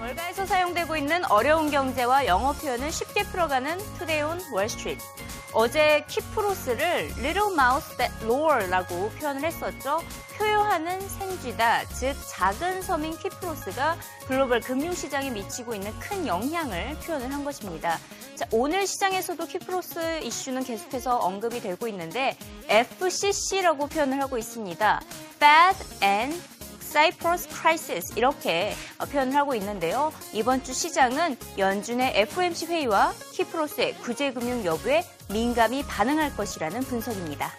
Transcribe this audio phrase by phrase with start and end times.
[0.00, 5.04] 월가에서 사용되고 있는 어려운 경제와 영어 표현을 쉽게 풀어가는 Today on Wall Street.
[5.52, 10.00] 어제 키프로스를 Little Mouse That Roar라고 표현을 했었죠.
[10.38, 17.98] 포효하는 생쥐다, 즉 작은 섬인 키프로스가 글로벌 금융시장에 미치고 있는 큰 영향을 표현을 한 것입니다.
[18.36, 22.38] 자, 오늘 시장에서도 키프로스 이슈는 계속해서 언급이 되고 있는데
[22.68, 25.02] FCC라고 표현을 하고 있습니다.
[25.38, 26.59] Bad and
[26.90, 28.74] Cyprus Crisis 이렇게
[29.12, 30.12] 표현을 하고 있는데요.
[30.32, 37.52] 이번 주 시장은 연준의 FOMC 회의와 키프로스의 구제 금융 여부에 민감히 반응할 것이라는 분석입니다.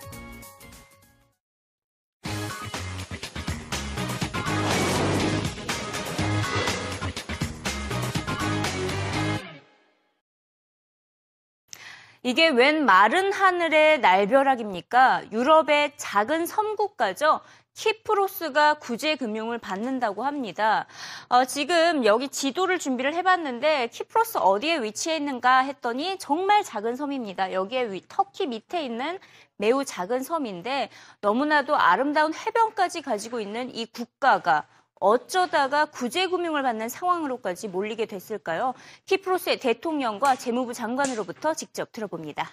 [12.23, 15.31] 이게 웬 마른 하늘의 날벼락입니까?
[15.31, 17.41] 유럽의 작은 섬국가죠.
[17.81, 20.85] 키프로스가 구제 금융을 받는다고 합니다.
[21.29, 27.53] 어, 지금 여기 지도를 준비를 해봤는데 키프로스 어디에 위치해 있는가 했더니 정말 작은 섬입니다.
[27.53, 29.17] 여기에 위, 터키 밑에 있는
[29.57, 30.89] 매우 작은 섬인데
[31.21, 34.67] 너무나도 아름다운 해변까지 가지고 있는 이 국가가
[34.99, 38.75] 어쩌다가 구제금융을 받는 상황으로까지 몰리게 됐을까요?
[39.05, 42.47] 키프로스의 대통령과 재무부 장관으로부터 직접 들어봅니다.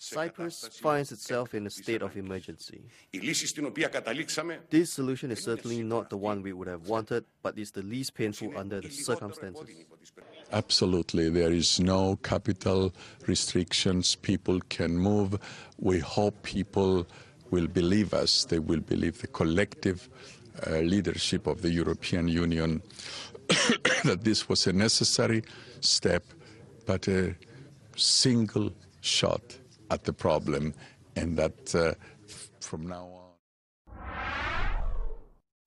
[0.00, 2.82] Cyprus finds itself in a state of emergency.
[4.70, 8.14] This solution is certainly not the one we would have wanted, but it's the least
[8.14, 9.66] painful under the circumstances.
[10.52, 11.28] Absolutely.
[11.30, 12.94] There is no capital
[13.26, 14.14] restrictions.
[14.14, 15.36] People can move.
[15.78, 17.06] We hope people
[17.50, 18.44] will believe us.
[18.44, 20.08] They will believe the collective
[20.66, 22.82] uh, leadership of the European Union
[24.04, 25.42] that this was a necessary
[25.80, 26.24] step,
[26.86, 27.34] but a
[27.98, 28.70] single
[29.02, 29.58] shot
[29.90, 30.72] at the problem,
[31.16, 31.94] and that uh,
[32.60, 33.18] from now on.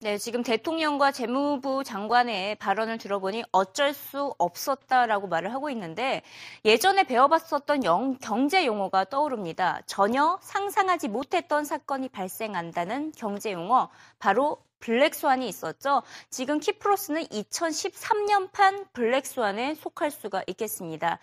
[0.04, 6.24] 네, 지금 대통령과 재무부 장관의 발언을 들어보니 어쩔 수 없었다라고 말을 하고 있는데
[6.66, 9.82] 예전에 배워봤었던 영, 경제 용어가 떠오릅니다.
[9.86, 16.04] 전혀 상상하지 못했던 사건이 발생한다는 경제 용어, 바로 블랙스완이 있었죠.
[16.30, 21.20] 지금 키프로스는 2013년판 블랙스완에 속할 수가 있겠습니다.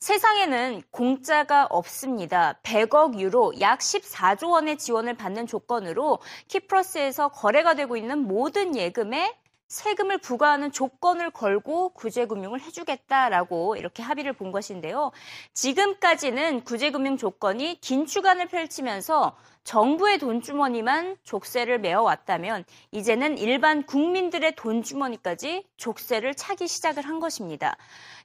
[0.00, 2.58] 세상에는 공짜가 없습니다.
[2.64, 6.18] 100억 유로, 약 14조 원의 지원을 받는 조건으로
[6.48, 9.36] 키프로스에서 거래가 되고 있는 모든 예금에
[9.72, 15.12] 세금을 부과하는 조건을 걸고 구제금융을 해주겠다라고 이렇게 합의를 본 것인데요.
[15.54, 19.34] 지금까지는 구제금융 조건이 긴축안을 펼치면서
[19.64, 27.76] 정부의 돈주머니만 족쇄를 메어왔다면 이제는 일반 국민들의 돈주머니까지 족쇄를 차기 시작을 한 것입니다.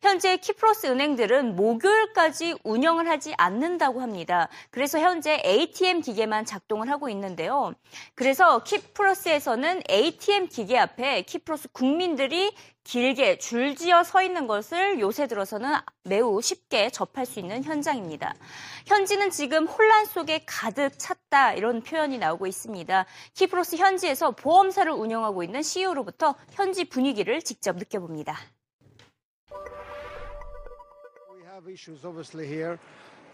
[0.02, 4.48] 현재 키프로스 은행들은 목요일까지 운영을 하지 않는다고 합니다.
[4.72, 7.74] 그래서 현재 ATM 기계만 작동을 하고 있는데요.
[8.16, 12.54] 그래서 키프로스에서는 ATM 기계 앞에 키프로스 국민들이
[12.88, 15.74] 길게 줄지어 서 있는 것을 요새 들어서는
[16.06, 18.34] 매우 쉽게 접할 수 있는 현장입니다.
[18.86, 23.06] 현지는 지금 혼란 속에 가득 찼다 이런 표현이 나오고 있습니다.
[23.34, 28.38] 키프로스 현지에서 보험사를 운영하고 있는 CEO로부터 현지 분위기를 직접 느껴봅니다.
[31.36, 32.78] We have issues obviously here.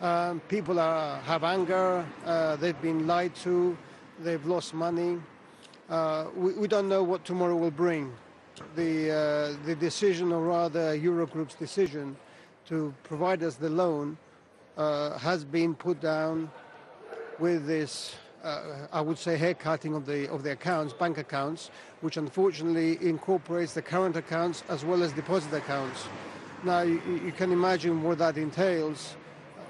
[0.01, 2.03] Um, people are, have anger.
[2.25, 3.77] Uh, they've been lied to.
[4.19, 5.21] They've lost money.
[5.87, 8.11] Uh, we, we don't know what tomorrow will bring.
[8.75, 12.15] The, uh, the decision, or rather Eurogroup's decision,
[12.67, 14.17] to provide us the loan
[14.77, 16.51] uh, has been put down
[17.39, 21.71] with this, uh, I would say, haircutting of the, of the accounts, bank accounts,
[22.01, 26.07] which unfortunately incorporates the current accounts as well as deposit accounts.
[26.63, 29.15] Now, you, you can imagine what that entails.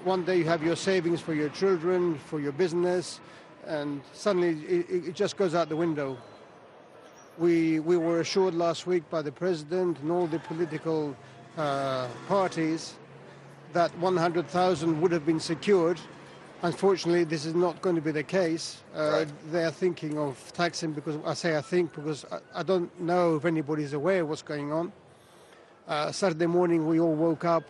[0.04, 3.20] One day you have your savings for your children, for your business,
[3.66, 6.18] and suddenly it, it just goes out the window.
[7.38, 11.16] We, we were assured last week by the president and all the political
[11.56, 12.94] uh, parties
[13.72, 15.98] that 100,000 would have been secured.
[16.62, 18.82] Unfortunately, this is not going to be the case.
[18.94, 19.28] Uh, Right.
[19.52, 23.36] They are thinking of taxing because I say I think because I, I don't know
[23.36, 24.92] if anybody's aware what's going on.
[25.88, 27.64] Uh, Saturday morning, we all woke up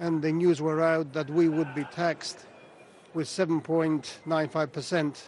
[0.00, 2.44] and the news were out that we would be taxed
[3.14, 5.22] with 7.95%,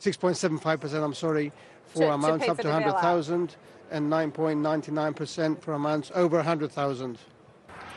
[0.00, 1.52] 6.75%, I'm sorry,
[1.86, 3.56] for To- to amounts pay up for to the 100,000
[3.90, 7.18] and 9.99% for amounts over 100,000.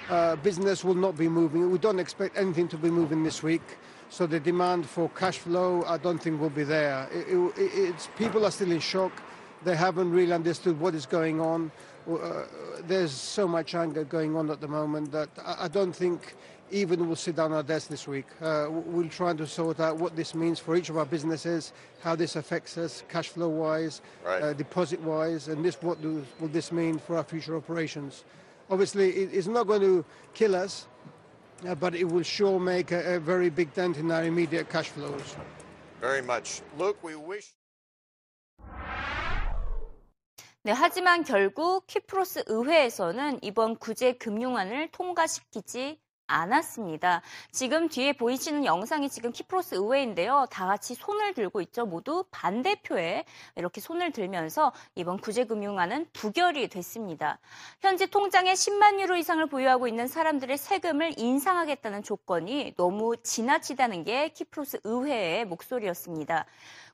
[0.10, 1.70] Uh, business will not be moving.
[1.70, 3.62] We don't expect anything to be moving this week.
[4.10, 7.10] So the demand for cash flow, I don't think will be there.
[7.12, 9.12] It, it, it's, people are still in shock.
[9.66, 11.72] They haven't really understood what is going on.
[12.10, 12.44] Uh,
[12.84, 16.36] there's so much anger going on at the moment that I, I don't think
[16.71, 18.27] even will sit down at our desk this week.
[18.41, 21.73] Uh, w- we'll try to sort out what this means for each of our businesses,
[22.03, 24.43] how this affects us cash flow wise, Right.
[24.43, 28.25] uh, deposit wise, and this what do, will this mean for our future operations.
[28.71, 30.87] Obviously, it, it's not going to kill us,
[31.69, 34.89] uh, but it will sure make a, a very big dent in our immediate cash
[34.89, 35.37] flows.
[36.01, 36.63] Very much.
[36.79, 37.53] Luke, we wish.
[40.65, 47.22] 네, 하지만 결국 키프로스 의회에서는 이번 구제 금융안을 통과시키지 않았습니다.
[47.52, 50.46] 지금 뒤에 보이시는 영상이 지금 키프로스 의회인데요.
[50.52, 51.86] 다 같이 손을 들고 있죠.
[51.86, 53.26] 모두 반대표에
[53.56, 57.40] 이렇게 손을 들면서 이번 구제금융안은 부결이 됐습니다.
[57.82, 64.82] 현재 통장에 10만 유로 이상을 보유하고 있는 사람들의 세금을 인상하겠다는 조건이 너무 지나치다는 게 키프로스
[64.84, 66.46] 의회의 목소리였습니다.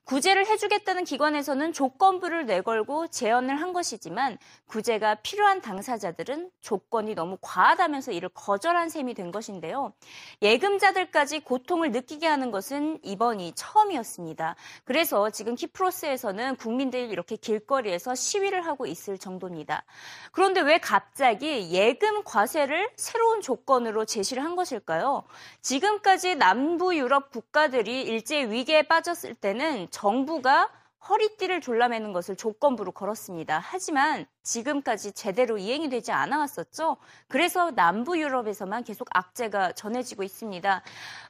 [0.04, 4.36] 구제를 해주겠다는 기관에서는 조건부를 내걸고 제언을 한 것이지만
[4.66, 9.94] 구제가 필요한 당사자들은 조건이 너무 과하다면서 이를 거절한 셈이 된 것인데요.
[10.42, 14.56] 예금자들까지 고통을 느끼게 하는 것은 이번이 처음이었습니다.
[14.84, 19.84] 그래서 지금 키프로스에서는 국민들이 이렇게 길거리에서 시위를 하고 있을 정도입니다.
[20.32, 25.24] 그런데 왜 갑자기 예금 과세를 새로운 조건으로 제시를 한 것일까요?
[25.62, 30.68] 지금까지 남부 유럽 국가들이 일제 위기에 빠졌을 때는 정부가
[31.08, 33.60] 허리띠를 졸라매는 것을 조건부로 걸었습니다.
[33.62, 36.96] 하지만 지금까지 제대로 이행이 되지 않아 왔었죠.
[37.28, 40.82] 그래서 남부 유럽에서만 계속 악재가 전해지고 있습니다.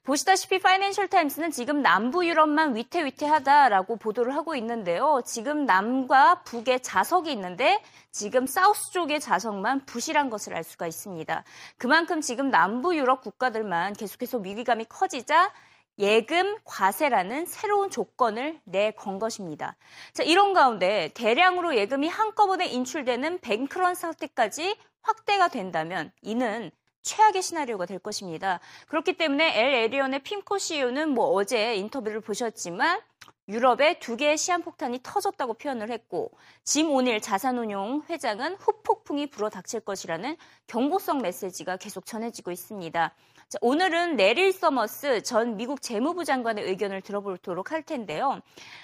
[0.05, 5.23] 보시다시피 파이낸셜 타임스는 지금 남부 유럽만 위태위태하다라고 보도를 하고 있는데요.
[5.25, 7.83] 지금 남과 북의 자석이 있는데
[8.13, 11.43] 지금 사우스 쪽의 자석만 부실한 것을 알 수가 있습니다.
[11.79, 15.53] 그만큼 지금 남부 유럽 국가들만 계속해서 위기감이 커지자
[15.99, 19.76] 예금 과세라는 새로운 조건을 내건 것입니다.
[20.12, 26.70] 자, 이런 가운데 대량으로 예금이 한꺼번에 인출되는 뱅크런 사태까지 확대가 된다면 이는
[27.02, 28.61] 최악의 시나리오가 될 것입니다.
[28.88, 33.00] 그렇기 때문에 엘 에리언의 핌코 CEO는 뭐 어제 인터뷰를 보셨지만
[33.46, 36.31] 유럽에 두 개의 시한폭탄이 터졌다고 표현을 했고
[36.64, 40.37] 짐 오닐 자산운용 회장은 후폭풍이 불어닥칠 것이라는
[40.67, 43.14] 경고성 메시지가 계속 전해지고 있습니다.
[43.55, 48.41] 자, 오늘은 래리 서머스 전 미국 재무부 장관의 의견을 들어보도록 할 텐데요.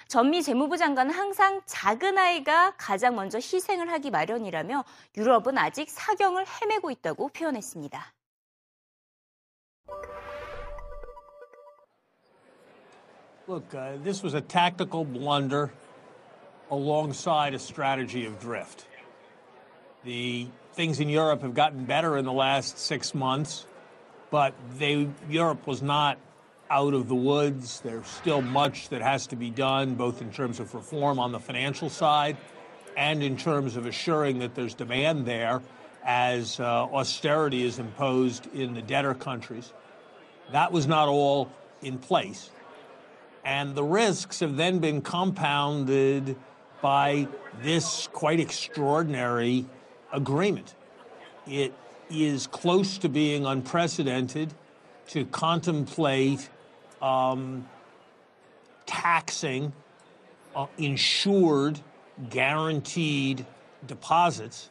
[0.07, 4.85] 전미 재무부 장관은 항상 작은 아이가 가장 먼저 희생을 하기 마련이라며
[5.17, 8.15] 유럽은 아직 사경을 헤매고 있다고 표현했습니다.
[13.49, 15.73] Look, uh, this was a tactical blunder
[16.71, 18.87] alongside a strategy of drift.
[20.05, 23.67] The things in Europe have gotten better in the last six months,
[24.31, 26.19] but they, Europe was not
[26.71, 27.81] out of the woods.
[27.81, 31.41] There's still much that has to be done, both in terms of reform on the
[31.41, 32.37] financial side
[32.97, 35.63] and in terms of assuring that there's demand there
[36.05, 39.73] as uh, austerity is imposed in the debtor countries.
[40.53, 41.51] That was not all
[41.83, 42.51] in place.
[43.45, 46.37] And the risks have then been compounded
[46.83, 47.29] by
[47.63, 49.67] this quite extraordinary
[50.13, 50.75] agreement.
[51.47, 51.75] It
[52.11, 54.53] is close to being unprecedented
[55.09, 56.49] to contemplate
[57.01, 57.69] um,
[58.87, 59.73] taxing
[60.55, 61.81] uh, insured,
[62.29, 63.47] guaranteed
[63.87, 64.71] deposits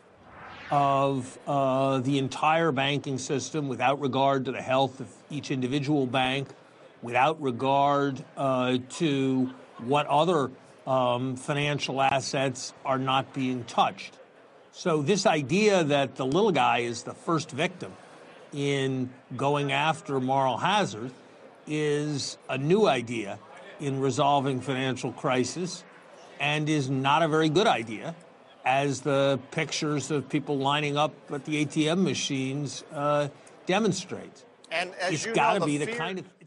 [0.72, 6.50] of uh, the entire banking system without regard to the health of each individual bank,
[7.02, 10.52] without regard uh, to what other
[10.86, 14.19] um, financial assets are not being touched.
[14.80, 17.92] So, this idea that the little guy is the first victim
[18.54, 21.12] in going after moral hazard
[21.68, 23.40] is a new idea
[23.82, 25.84] in resolving financial crisis
[26.40, 28.16] and is not a very good idea
[28.64, 33.28] as the pictures of people lining up at the ATM machines uh,
[33.66, 34.46] demonstrate.
[34.72, 36.39] And as It's got to be the the fear- kind of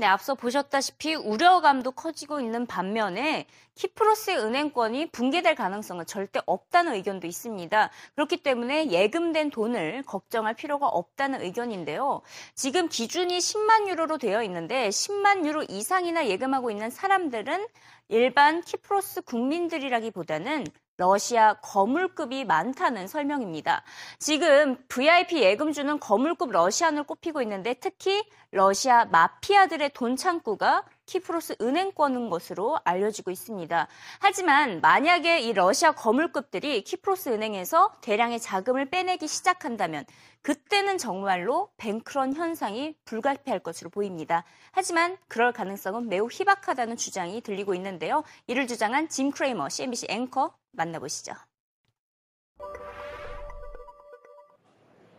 [0.00, 7.90] 네, 앞서 보셨다시피 우려감도 커지고 있는 반면에 키프로스의 은행권이 붕괴될 가능성은 절대 없다는 의견도 있습니다.
[8.14, 12.22] 그렇기 때문에 예금된 돈을 걱정할 필요가 없다는 의견인데요.
[12.54, 17.66] 지금 기준이 10만 유로로 되어 있는데 10만 유로 이상이나 예금하고 있는 사람들은
[18.08, 20.64] 일반 키프로스 국민들이라기보다는
[21.00, 23.82] 러시아 거물급이 많다는 설명입니다.
[24.18, 32.78] 지금 VIP 예금주는 거물급 러시안을 꼽히고 있는데 특히 러시아 마피아들의 돈 창구가 키프로스 은행권인 것으로
[32.84, 33.88] 알려지고 있습니다.
[34.18, 40.04] 하지만 만약에 이 러시아 거물급들이 키프로스 은행에서 대량의 자금을 빼내기 시작한다면
[40.42, 44.44] 그때는 정말로 뱅크런 현상이 불가피할 것으로 보입니다.
[44.70, 48.22] 하지만 그럴 가능성은 매우 희박하다는 주장이 들리고 있는데요.
[48.46, 51.34] 이를 주장한 짐 크레이머 CNBC 앵커 만나보시죠.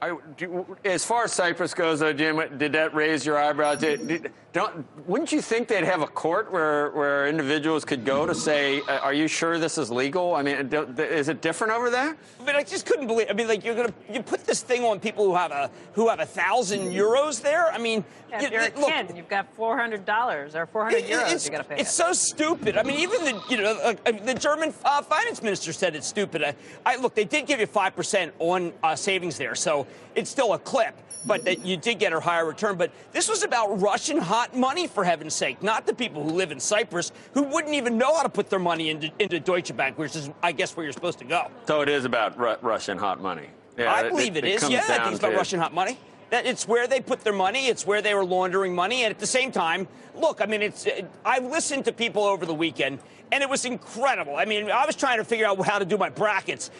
[0.01, 3.77] I, do, as far as Cyprus goes, though, Jim, did that raise your eyebrows?
[3.79, 8.25] Did, did, don't, wouldn't you think they'd have a court where, where individuals could go
[8.25, 11.89] to say, uh, "Are you sure this is legal?" I mean, is it different over
[11.89, 12.17] there?
[12.39, 13.27] I mean, I just couldn't believe.
[13.29, 16.09] I mean, like you're gonna you put this thing on people who have a who
[16.09, 17.67] have a thousand euros there.
[17.71, 20.65] I mean, Yeah, you- if you're a look, kid, you've got four hundred dollars or
[20.65, 21.79] four hundred euros it's, you got to pay.
[21.79, 22.75] it's so stupid.
[22.75, 26.07] I mean, even the you know uh, uh, the German uh, finance minister said it's
[26.07, 26.43] stupid.
[26.43, 26.55] I,
[26.85, 30.53] I look, they did give you five percent on uh, savings there, so it's still
[30.53, 30.95] a clip.
[31.23, 32.77] But that you did get a higher return.
[32.77, 36.51] But this was about Russian hot money, for heaven's sake, not the people who live
[36.51, 39.99] in Cyprus who wouldn't even know how to put their money into, into Deutsche Bank,
[39.99, 41.51] which is, I guess, where you're supposed to go.
[41.67, 43.45] So it is about Ru- Russian hot money.
[43.77, 44.61] Yeah, I believe it is.
[44.61, 45.99] comes Yeah, I think it's about to- Russian hot money.
[46.31, 47.67] That it's where they put their money.
[47.67, 49.03] It's where they were laundering money.
[49.03, 50.87] And at the same time, look, I mean, it's.
[51.23, 52.99] I've listened to people over the weekend,
[53.31, 54.37] and it was incredible.
[54.37, 56.71] I mean, I was trying to figure out how to do my brackets.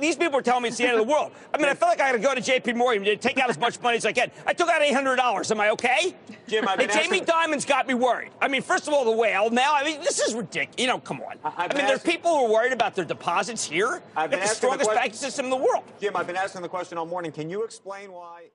[0.00, 1.32] These people were telling me it's the end of the world.
[1.52, 2.72] I mean, I felt like I had to go to J.P.
[2.72, 4.30] Morgan to take out as much money as I can.
[4.46, 5.50] I took out eight hundred dollars.
[5.50, 6.14] Am I okay?
[6.48, 8.30] Jim, I've been Jamie Dimon's got me worried.
[8.40, 9.50] I mean, first of all, the whale.
[9.50, 10.80] Now, I mean, this is ridiculous.
[10.80, 11.36] You know, come on.
[11.44, 14.02] I- I mean, there's people who are worried about their deposits here.
[14.16, 15.84] I've been the asking the strongest banking system in the world.
[16.00, 17.30] Jim, I've been asking the question all morning.
[17.32, 18.46] Can you explain why?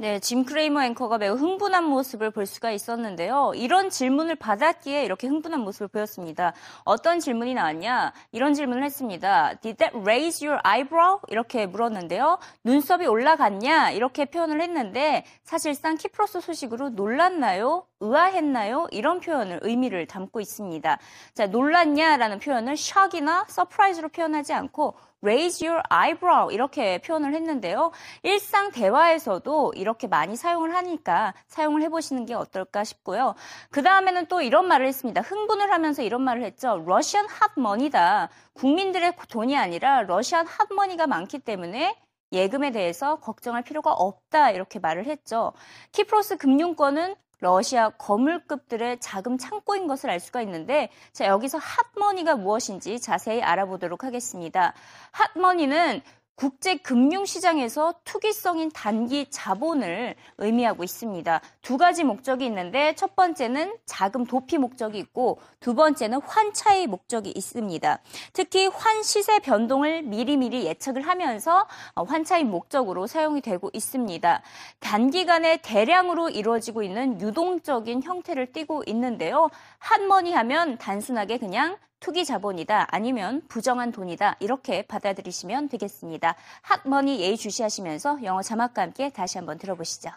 [0.00, 3.52] 네, 짐 크레이머 앵커가 매우 흥분한 모습을 볼 수가 있었는데요.
[3.54, 6.52] 이런 질문을 받았기에 이렇게 흥분한 모습을 보였습니다.
[6.82, 8.12] 어떤 질문이 나왔냐?
[8.32, 9.54] 이런 질문을 했습니다.
[9.60, 11.20] Did that raise your eyebrow?
[11.28, 12.38] 이렇게 물었는데요.
[12.64, 13.92] 눈썹이 올라갔냐?
[13.92, 17.86] 이렇게 표현을 했는데 사실상 키프로스 소식으로 놀랐나요?
[18.00, 18.88] 의아했나요?
[18.90, 20.98] 이런 표현을 의미를 담고 있습니다.
[21.34, 27.92] 자, 놀랐냐라는 표현을 shock이나 surprise로 표현하지 않고 raise your eyebrow 이렇게 표현을 했는데요.
[28.22, 33.34] 일상 대화에서도 이렇게 많이 사용을 하니까 사용을 해보시는 게 어떨까 싶고요.
[33.70, 35.22] 그 다음에는 또 이런 말을 했습니다.
[35.22, 36.84] 흥분을 하면서 이런 말을 했죠.
[36.86, 38.28] Hot money다.
[38.52, 41.96] 국민들의 돈이 아니라 러시안 money가 많기 때문에
[42.32, 45.52] 예금에 대해서 걱정할 필요가 없다 이렇게 말을 했죠.
[45.92, 53.42] 키프로스 금융권은 러시아 거물급들의 자금 창고인 것을 알 수가 있는데 자 여기서 핫머니가 무엇인지 자세히
[53.42, 54.72] 알아보도록 하겠습니다.
[55.10, 56.00] 핫머니는
[56.36, 61.40] 국제 금융 시장에서 투기성인 단기 자본을 의미하고 있습니다.
[61.62, 68.00] 두 가지 목적이 있는데 첫 번째는 자금 도피 목적이 있고 두 번째는 환차의 목적이 있습니다.
[68.32, 74.42] 특히 환 시세 변동을 미리미리 예측을 하면서 어, 환차의 목적으로 사용이 되고 있습니다.
[74.80, 79.50] 단기간에 대량으로 이루어지고 있는 유동적인 형태를 띠고 있는데요.
[79.78, 86.36] 핫머니 하면 단순하게 그냥 투기 자본이다 아니면 부정한 돈이다 이렇게 받아들이시면 되겠습니다.
[86.60, 90.10] 핫머니 예의 주시하시면서 영어 자막과 함께 다시 한번 들어보시죠.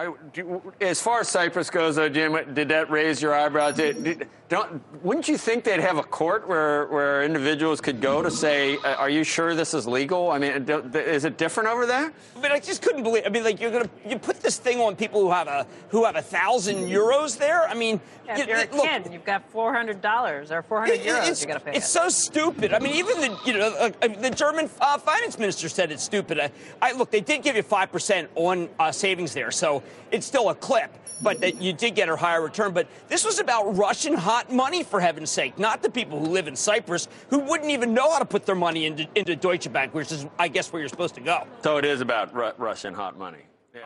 [0.00, 3.74] I, do, as far as Cyprus goes, though, Jim, did that raise your eyebrows?
[3.74, 8.20] Did, did, don't, wouldn't you think they'd have a court where, where individuals could go
[8.22, 10.50] to say, uh, "Are you sure this is legal?" I mean,
[10.94, 12.12] is it different over there?
[12.36, 13.24] I mean, I just couldn't believe.
[13.26, 16.04] I mean, like you're gonna you put this thing on people who have a who
[16.04, 17.62] have a thousand euros there.
[17.68, 20.62] I mean, Yeah, you- if you're a look, kid, you've got four hundred dollars or
[20.62, 21.76] four hundred euros it's, you got to pay.
[21.76, 22.74] it's so stupid.
[22.74, 26.02] I mean, even the you know uh, uh, the German uh, finance minister said it's
[26.02, 26.40] stupid.
[26.40, 26.50] I,
[26.82, 30.50] I look, they did give you five percent on uh, savings there, so it's still
[30.50, 30.92] a clip.
[31.22, 32.72] But that you did get a higher return.
[32.72, 36.48] But this was about Russian hot money, for heaven's sake, not the people who live
[36.48, 39.92] in Cyprus who wouldn't even know how to put their money into, into Deutsche Bank,
[39.92, 41.46] which is, I guess, where you're supposed to go.
[41.62, 43.42] So it is about Ru- Russian hot money.
[43.74, 43.80] Yeah.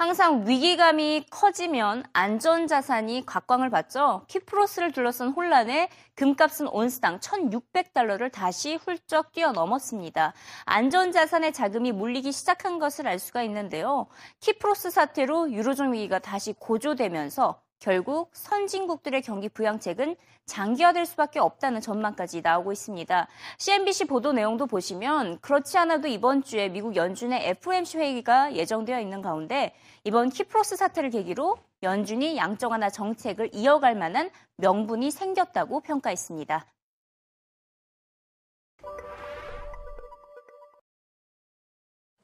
[0.00, 4.22] 항상 위기감이 커지면 안전자산이 각광을 받죠.
[4.28, 10.34] 키프로스를 둘러싼 혼란에 금값은 온스당 1,600달러를 다시 훌쩍 뛰어넘었습니다.
[10.66, 14.06] 안전자산의 자금이 몰리기 시작한 것을 알 수가 있는데요.
[14.38, 20.16] 키프로스 사태로 유로존 위기가 다시 고조되면서 결국 선진국들의 경기 부양책은
[20.46, 23.28] 장기화될 수밖에 없다는 전망까지 나오고 있습니다.
[23.58, 29.74] CNBC 보도 내용도 보시면 그렇지 않아도 이번 주에 미국 연준의 FOMC 회의가 예정되어 있는 가운데
[30.04, 36.66] 이번 키프로스 사태를 계기로 연준이 양적 완화 정책을 이어갈 만한 명분이 생겼다고 평가했습니다.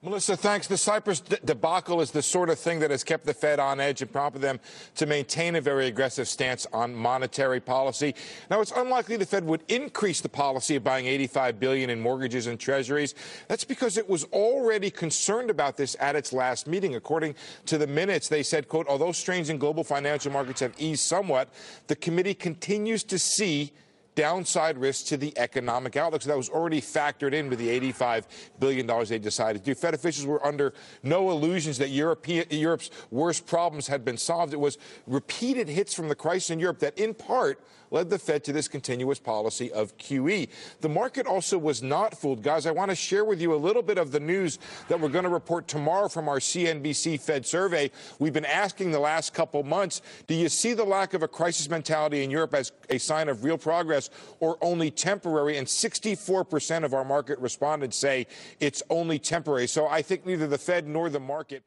[0.04, 0.66] Melissa, thanks.
[0.66, 4.02] The Cyprus debacle is the sort of thing that has kept the Fed on edge
[4.02, 4.61] and prompted them
[4.96, 8.14] to maintain a very aggressive stance on monetary policy.
[8.50, 12.49] Now, it's unlikely the Fed would increase the policy of buying 85 billion in mortgages
[12.49, 13.14] and treasuries.
[13.49, 16.96] That's because it was already concerned about this at its last meeting.
[16.96, 17.34] According
[17.64, 21.49] to the minutes, they said, quote, although strains in global financial markets have eased somewhat,
[21.87, 23.73] the committee continues to see
[24.14, 26.23] downside risk to the economic outlook.
[26.23, 28.25] So that was already factored in with the $85
[28.59, 29.75] billion they decided to do.
[29.75, 34.52] Fed officials were under no illusions that European, Europe's worst problems had been solved.
[34.52, 37.61] It was repeated hits from the crisis in Europe that, in part,
[37.95, 40.49] led the Fed to this continuous policy of QE.
[40.81, 42.43] The market also was not fooled.
[42.43, 44.59] Guys, I want to share with you a little bit of the news
[44.89, 47.93] that we're going to report tomorrow from our CNBC Fed survey.
[48.19, 51.71] We've been asking the last couple months, do you see the lack of a crisis
[51.71, 54.11] mentality in Europe as a sign of real progress
[54.41, 55.57] or only temporary?
[55.57, 58.27] And 64% of our market respondents say
[58.59, 59.69] it's only temporary.
[59.69, 61.63] So I think neither the Fed nor the market